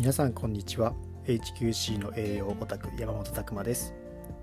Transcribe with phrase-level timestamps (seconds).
[0.00, 0.94] 皆さんこんにちは。
[1.26, 3.92] HQC の栄養オタク山本拓馬です。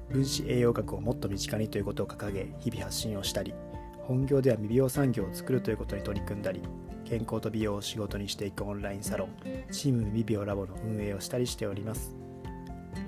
[0.07, 3.55] 分子栄養学をもっと身近にということを掲げ日々発信をしたり
[4.04, 6.62] 本業では未病産業を作るということに取り組んだり
[7.05, 9.30] 健康と美容を仕事にしていくオンラインサロン
[9.71, 12.16] チーム未病ラボの運営をしたりしております。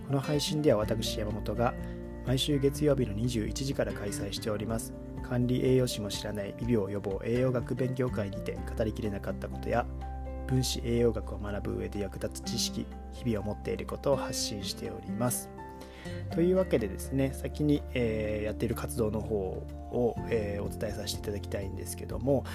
[0.08, 1.76] この配信では私山本が
[2.26, 4.92] 毎週月曜日の21時から開催しております。
[5.22, 9.86] 管理栄養士も知らない未病予防栄養学勉強会にて語りきれなかったことや
[10.50, 15.50] 分子栄養学を学ぶ上で役立つ知識日々を持っていることを発信しております。
[16.32, 22.46] というわけでですね先に、えー、やっている活動の方を、えー、お伝えさせていただきたいんですけども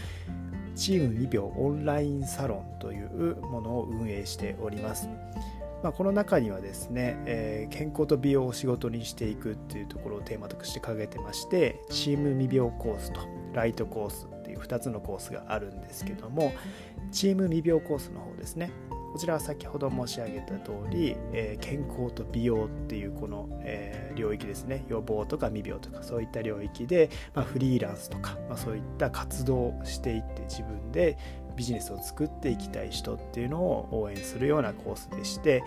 [0.74, 5.08] チーム未病オンラインサロンというものを運営しております。
[5.82, 13.20] まあ、この中にはですね、えー、健康と美容を仕事にしていくっていうところをテーマとして掲げてましてチーム未病コースと
[13.52, 14.26] ライトコース
[14.64, 16.52] 2つのコースがあるんですけども
[17.12, 18.72] チーム未病コースの方ですね。
[19.14, 24.84] こちらは先ほど申し上げた通り、えー、健康と美容っていうこの、えー、領域ですね。
[24.88, 31.16] 予防とか未病とかそういった領域で、まあ、フリーランスとか、まあ、そういった活動をしていって自分で
[31.56, 35.62] ビジネスを作っていきたい人っていうのを応援するようなコースでして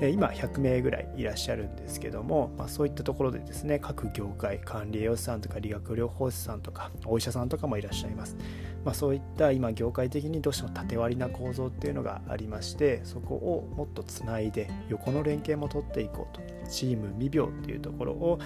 [0.00, 8.36] 今100名ぐらいいらっしゃるんですけども、まあ、そういったところでですね各業界管理栄養士さんとか理学療法士さんとかお医者さんとかもいらっしゃいます、
[8.84, 16.58] まあ、そういった今業界的にどうしても縦割りな構造っていうのがありましてそこをもっとつないで横の連携も取っていこうと。
[16.68, 18.38] チーム未病っていうところを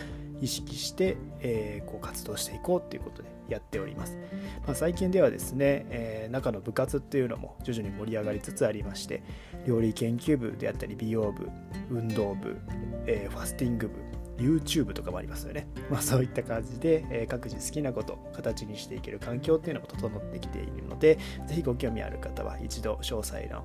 [0.42, 4.18] 意識して、えー、こう活動していこうっていうことでやっております、
[4.66, 9.22] まあ、最近ではですね、えー、中の部活っていうのも徐々に盛り上がりつつありまして
[9.66, 11.48] 料理研究部であったり美容部
[11.90, 12.60] 運動部、
[13.06, 13.94] えー、ファスティング部
[14.38, 23.64] YouTube とかもありますよね、まあ、そういった感じで、えー、各自好きなこと形にしていける環境っていうのも整ってきているので是非ご興味ある方は一度詳細の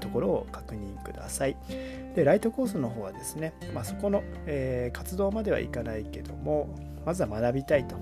[0.00, 1.56] ところを確認ください。
[2.14, 6.68] で、ライトコースの方はですね、まあ、そこの、えー、活動まではいかないけども、
[7.04, 7.96] まずは学びたいと。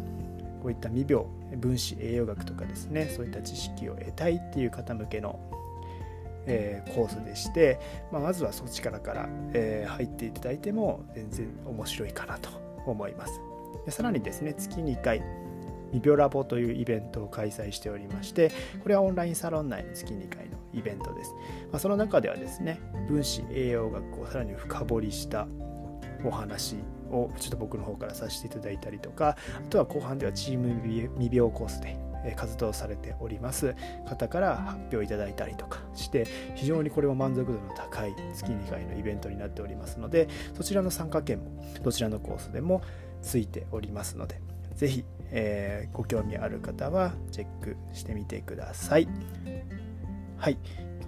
[0.60, 1.25] こういった未病、
[1.56, 5.41] 分子栄養学とかですね、そういった知識を得たいっていう方向けの、
[6.47, 7.81] えー、コースでして、
[8.12, 12.50] まあ、まずはそっちからから、えー、入っていただいても全然面白いかなと
[12.87, 13.41] 思います。
[13.87, 15.22] でさらにですね、月2回、
[15.93, 18.53] 未病ラボというイベントを開催しておりまして
[18.83, 21.34] これはオンラインサロン内の月2回イベントです、
[21.70, 25.47] まあ、その中ではですね分子栄養学をさらに深掘りした
[26.25, 26.76] お話
[27.10, 30.80] をちょっと僕の方からさせていただいたりとかあとは後半ではチーム
[31.19, 31.98] 未病コースで
[32.36, 33.75] 活動されております
[34.06, 42.82] 方から発表いただいたりとかして非常にこれも満足度の高い月2回のイベントになっておりますのでそちらの参加券もどちらのコースでも
[43.22, 44.41] ついておりますので
[44.75, 49.09] ぜひえー、ご興味ある方はチェックしてみてください。
[50.41, 50.56] はい。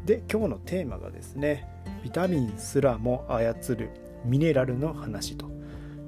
[0.05, 1.67] で、今日のテーマがですね、
[2.05, 3.89] ビタミンすらも操る
[4.27, 5.47] ミネラルの話と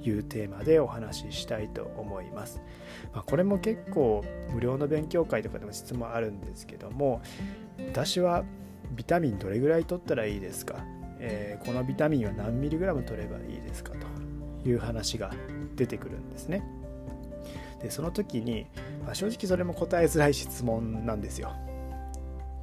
[0.03, 2.61] いうテーマでお話ししたいと思います。
[3.15, 7.23] まあ、これも結構無料の勉強会とかでも質問あるんですけども、
[7.79, 8.45] 私は
[8.95, 10.85] ビタミンどれぐらい取ったらいいですか、
[11.19, 13.93] えー、このビタミンは何ミリグラム取ればいいですか？
[14.63, 15.33] という話が
[15.77, 16.63] 出てくるんですね。
[17.81, 18.67] でその時に、
[19.03, 21.53] まあ、正直それも答えづらい質問なんですよ。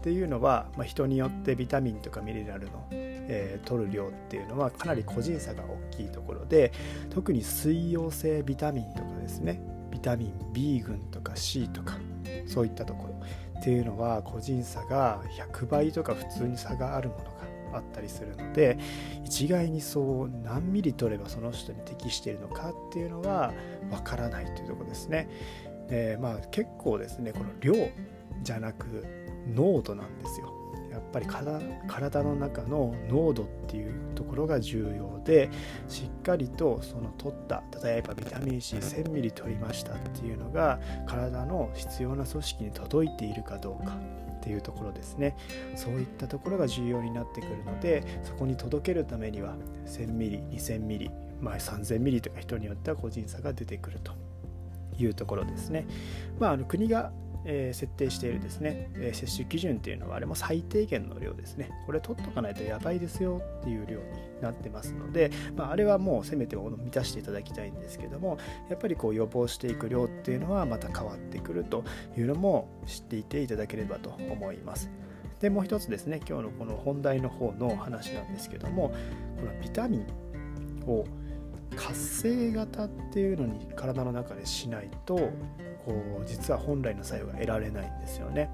[0.01, 6.71] っていうのは、まあ、人によってビタミンとかミネラルの、えー、取る量っていうのはかなり個人差が大きいところで
[7.11, 11.99] 特に水溶性ビタミンとかですねビタミン B 群とか C とか
[12.47, 13.27] そういったところ
[13.59, 18.79] っていうのは個人差が100倍とか普通に差があるものがあったりするので
[19.23, 23.53] 一概にそう何ミリ取ればその人に適しているのかっていうのは
[23.91, 25.29] わからないというとこですね。
[25.89, 27.73] えー、まあ結構ですねこの量
[28.41, 29.05] じゃなく
[29.53, 30.53] 濃度なんですよ。
[30.91, 35.49] やっぱり体の中の濃度っていうところが重要で
[35.87, 43.97] しっかりとその取った例えばビタミン C1000 ミリ取りましたっていうのが体の必要な組織に届いているかどうか
[44.37, 45.37] っていうところですね
[45.75, 49.55] そういったところが重要になってくるのでそこに届けるためには
[49.85, 51.11] 1000ミリ2000ミリ
[51.41, 54.13] まあ、3000ミリとか人によっては個人差が出てくると
[54.97, 55.87] いうところですね。
[56.39, 57.11] まあ、あの国が
[57.45, 61.71] えー、設定しているですね、えー、摂取基準っていうのはあれも最低限の量ですね。
[61.85, 64.03] これ取っとかないとやばいですよっていう量に
[64.41, 68.37] なってますので、まあ、あれはもうせめて満たしていただきたいんですけども
[68.69, 71.83] やっぱりこう予防していく量っていうのはまた変わってくると
[72.17, 74.89] いうのも知っていていただければと思います。
[75.39, 78.93] でもう一つですね今日のこの本題の方の話なんですけども
[79.37, 81.05] このビタミンを
[81.75, 85.31] 活性型っていうのに体の中でしないと
[85.85, 88.49] こう実は本来の作用が得られないんですよね。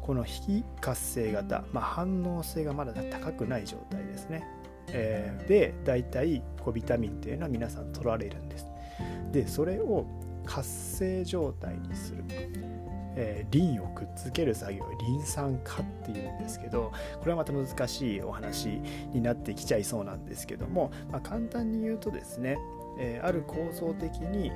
[0.00, 4.44] この非活性型、まあ、反応性がまだ高くない状態ですね、
[4.88, 8.66] えー、で大体こうビタミンっていうのは皆さん取られるんです。
[9.30, 10.06] でそれを
[10.44, 12.24] 活性状態にする。
[13.14, 18.80] えー、リンをくっつける作業リン酸化っていうんですけどこれはまた難しいお話
[19.12, 22.56] になってきちゃいそうなんですけども、まあ、簡単に言うとですね、
[22.98, 24.50] えー、ある構造的に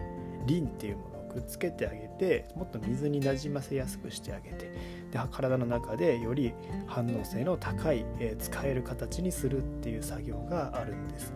[0.46, 4.72] リンっていうものくっつけてあげてもっと水になじませやすくしてあげて
[5.12, 6.54] で体の中でより
[6.86, 11.32] 反応性の高い、えー、使える形にするっていう作業があるんです。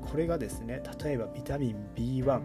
[0.00, 2.40] これがですね例えばビタミン B1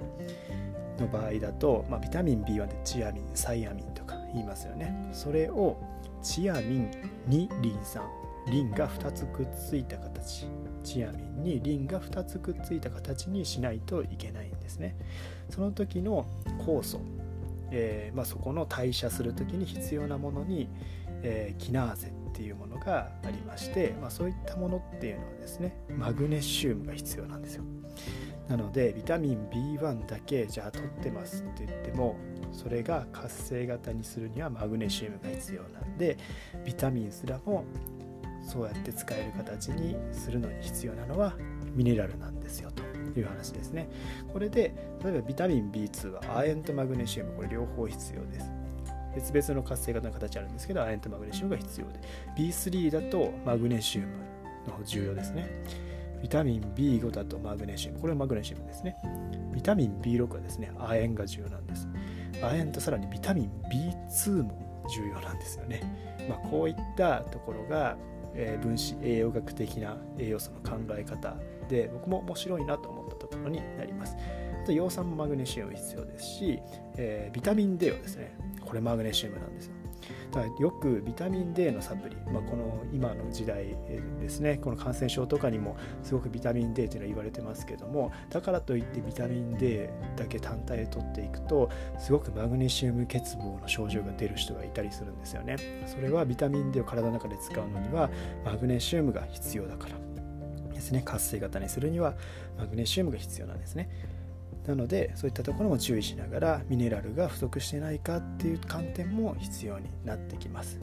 [1.00, 4.94] の場合だと、まあ、ビタミン B1 でチアミンサイアミンとか言いますよね。
[5.14, 5.78] それを
[6.22, 6.92] チアミン
[7.28, 8.04] にリン酸
[8.52, 10.48] リンが2つくっついた形。
[10.84, 14.96] チアミンにリンが2つくっついた形にしないといけないですね。
[15.50, 16.26] その時の
[16.66, 17.02] 酵素、
[17.72, 20.70] えー、まあ、そこの代謝する時に必要なものに、
[21.22, 27.64] えー、キナーゼっていうものがありまして、まあ、そういったものっていうのはですねマグネシウムが必要なんですよ。
[28.50, 32.18] なのでビタミン B1 だけじゃあ取ってますって言っても
[32.52, 36.18] それが活性型にするにはマグネシウムが必要なんで
[36.66, 37.64] ビタミンすらも
[38.46, 41.36] そうやって使える形にするのに必要なのは
[41.74, 42.84] ミネラルなんですよと。
[43.20, 43.90] いう話ですね。
[44.32, 44.74] これで
[45.04, 47.34] 例えばビタミン B2 は亜鉛とマグネシウム。
[47.34, 48.52] これ両方必要です。
[49.16, 52.00] 別々の活性型の形あるんですけど亜鉛とマグネシウムが必要で。
[52.38, 54.08] B3 だとマグネシウム
[54.68, 55.48] の方重要ですね。
[56.22, 58.00] ビタミン B5 だとマグネシウム。
[58.00, 58.96] これはマグネシウムですね。
[59.54, 61.88] ビタミン B6 はですね亜鉛が重要なんです。
[62.42, 65.82] 亜鉛とさらにビタミン B2 も重要なんですよね、
[66.30, 67.98] まあ、こういったところが、
[68.36, 71.36] えー、分子栄養学的な栄養素の考え方
[71.74, 74.16] で僕も面白いなと思ったところになります。
[74.62, 76.60] あと葉酸もマグネシウム必要ですし、
[76.98, 79.74] えー、ビタミン D はですねこれマグネシウムなんですよ。
[80.32, 83.76] だからよくビタミン D のサプリ、まあ、この今の時代
[84.20, 89.88] ですねこの感染症とかにもすごくビタミン D というのは言われてますけどもだからといってビタミン D
[90.18, 95.56] だけ単体で取っていくとすごくマグネシウム欠乏の症状が出る人がいたりするんですよね。
[95.86, 98.10] それはビタミン D を体の中で使うのには
[98.44, 100.03] マグネシウムが必要だから。
[100.74, 102.16] ですね活性型にするには
[102.58, 103.90] マグネシウムが必要なんですね。
[104.68, 110.80] なのでそういったところも注意しながらミネラルが不足してないかっていう観点も必要になってきます。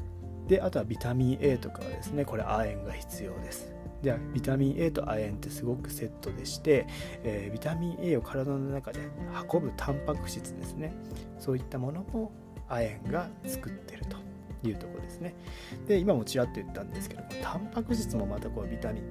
[0.48, 3.72] であとはビタミン A とかはですねこれ亜鉛が必要です。
[4.02, 6.86] ではビタミン A と亜鉛ってすごくセットでして、
[7.22, 9.00] えー、ビタミン A を体の中で
[9.52, 10.94] 運ぶタンパク質ですね。
[11.38, 12.32] そういったものも
[12.68, 14.16] 亜鉛が作ってると。
[14.62, 15.34] いうとこですね。
[15.86, 19.02] で今もちらっと言ったんですけどタンパク質もまたこうビタミン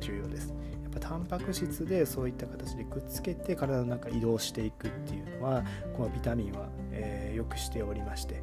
[0.00, 0.54] 重要です。
[0.82, 5.64] やっぱタンパク質でそういった形でくっつけて体の中移動していくっていうのは
[5.96, 8.42] このビタミンは、えー、よくしておりまして、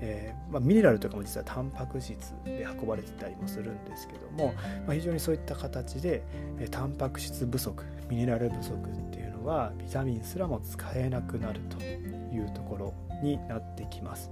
[0.00, 4.54] えー、まあ、ミネラルとかも実はタンパク質で運ばれてたりもするんですけども、
[4.86, 6.22] まあ、非常にそういった形で、
[6.58, 14.30] えタンパク質不足ミネラル不足っていうのはビタミンすらも使えなくなるというところになってきます。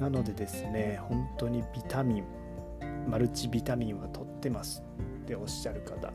[0.00, 2.24] なのでですね本当にビタミン
[3.08, 4.82] マルチビタミンは取ってます。
[5.24, 6.12] っておっしゃる方。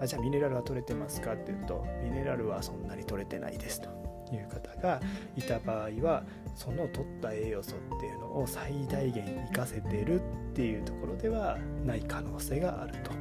[0.00, 3.98] あじゃあミネラルは取れてますかっていうとミネラルはそんなに取れてないですと。
[4.30, 5.00] いう方が
[5.36, 6.22] いた場合は
[6.54, 13.12] その取った栄養素っていうのを最大限活かせてるっていうところではない可能性があると。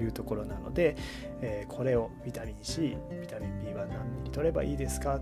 [0.00, 0.96] いうところなので、
[1.40, 5.20] えー、これをビタミン C ビタミン B は何ミリ取ればいいですかっ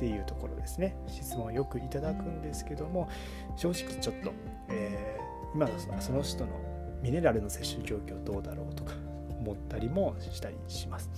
[0.00, 0.96] ていうところですね。
[1.06, 3.08] 質問をよくいただくんですけども
[3.54, 4.32] 正直ちょっと、
[4.68, 6.75] えー、今のその人の
[7.06, 8.92] ミネラルの摂取状況どうだろうとか
[9.38, 11.08] 思ったりもしたりします。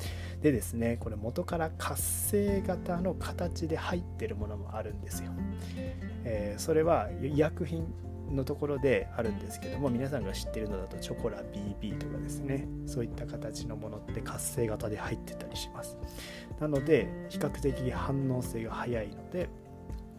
[0.42, 5.33] でですねこれ元から活性型の形で入ってるものもあるんですよ。
[6.25, 7.87] えー、それは医薬品
[8.30, 15.97] のところであるんですけども皆さんが知ってるのだとチョコラ BB とかですねそういった形のものって活性型で入ってたりします
[16.61, 19.49] なので比較的反応性が早いので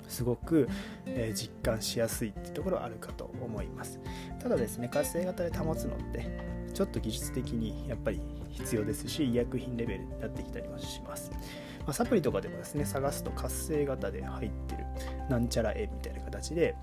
[0.10, 0.68] すごく、
[1.06, 4.00] え実感しやすいってところはあるかと思います。
[4.39, 6.25] ただですね活性型で保つのって
[6.74, 14.86] ちょっと技術的にやっぱり必要ですし医薬品レベルになってきたりもします、まあ、サプリとかでもですね探すと活性型で入ってる
[15.30, 16.75] なんちゃら絵みたいな形で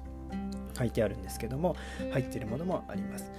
[0.76, 1.76] 書いてあるんですけども
[2.12, 3.30] 入ってるものもあります。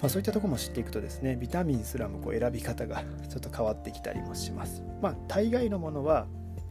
[0.00, 4.82] まあ、そういったとこも知っていくとですねビタミンすらもこう選び方がちょっと変わってきたりもします。
[5.02, 6.26] まあ大概のものは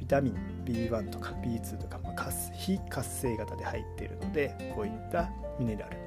[0.07, 0.35] タミン
[0.65, 5.97] B1 とか B2 とか、まあ、非活性型で入っているのでこういったミネラル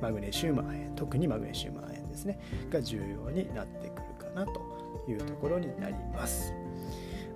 [0.00, 2.38] マグネシウム亜鉛特にマグネシウム亜鉛ですね
[2.70, 4.60] が重要になってくるかなと
[5.08, 6.52] いうところになります、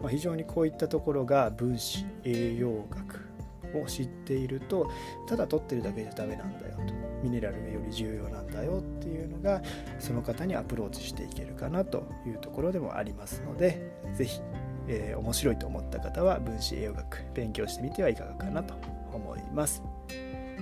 [0.02, 3.28] まあ、非常にこういったところが分子栄養学
[3.82, 4.90] を知っていると
[5.26, 9.62] ただ取ってるだけじゃダメなんだよとミネラルがより重要なんだよっていうのが
[9.98, 14.40] その方にアプローチしていけるかなというところでもありますので是非、
[14.88, 18.74] えー、面白いと思った方は分子栄養学勉強してみてはいかがかなと
[19.12, 19.82] 思います。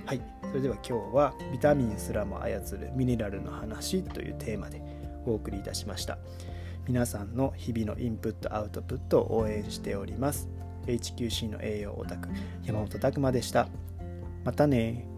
[0.05, 4.83] はい、それでは今日はビタミンすらも操るミネラルの話というテーマで
[5.25, 6.19] お送りいたしました。
[6.87, 10.49] 皆さんの日々のインプットアウトプットを応援しております。
[10.87, 12.29] HQC の栄養オタク
[12.63, 13.69] 山本拓馬でした。
[14.45, 15.09] またね